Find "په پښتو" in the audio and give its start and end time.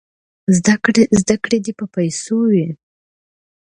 1.79-2.37